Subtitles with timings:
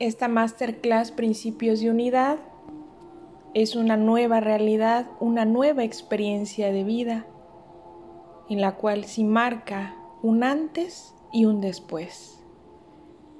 [0.00, 2.38] esta masterclass Principios de Unidad
[3.52, 7.26] es una nueva realidad, una nueva experiencia de vida
[8.48, 12.40] en la cual se marca un antes y un después.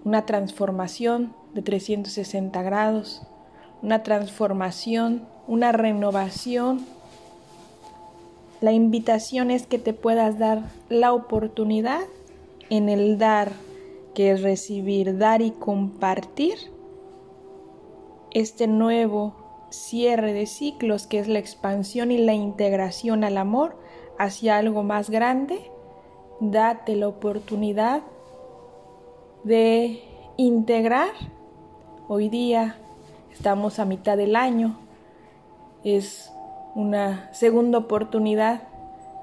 [0.05, 3.23] Una transformación de 360 grados,
[3.83, 6.85] una transformación, una renovación.
[8.61, 12.03] La invitación es que te puedas dar la oportunidad
[12.69, 13.53] en el dar,
[14.15, 16.55] que es recibir, dar y compartir
[18.33, 19.35] este nuevo
[19.71, 23.77] cierre de ciclos que es la expansión y la integración al amor
[24.19, 25.71] hacia algo más grande,
[26.41, 28.03] date la oportunidad
[29.45, 30.03] de
[30.37, 31.11] integrar.
[32.09, 32.77] Hoy día
[33.33, 34.79] estamos a mitad del año,
[35.85, 36.33] es
[36.75, 38.63] una segunda oportunidad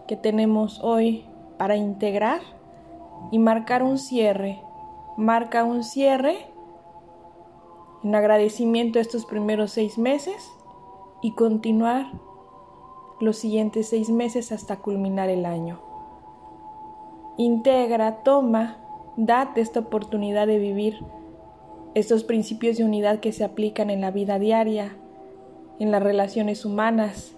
[0.07, 1.25] que tenemos hoy
[1.57, 2.41] para integrar
[3.31, 4.61] y marcar un cierre.
[5.17, 6.45] Marca un cierre
[8.03, 10.51] en agradecimiento a estos primeros seis meses
[11.23, 12.11] y continuar
[13.19, 15.81] los siguientes seis meses hasta culminar el año.
[17.35, 18.77] Integra, toma,
[19.17, 21.03] date esta oportunidad de vivir
[21.95, 24.97] estos principios de unidad que se aplican en la vida diaria,
[25.79, 27.35] en las relaciones humanas,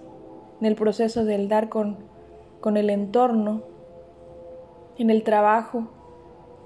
[0.60, 2.00] en el proceso del dar con,
[2.60, 3.62] con el entorno,
[4.98, 5.88] en el trabajo,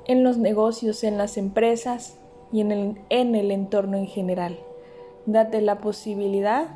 [0.06, 2.18] en los negocios, en las empresas
[2.52, 4.60] y en el, en el entorno en general.
[5.26, 6.68] Date la posibilidad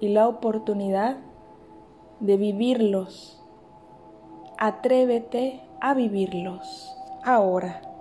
[0.00, 1.18] y la oportunidad
[2.20, 3.42] de vivirlos.
[4.58, 7.91] Atrévete a vivirlos ahora.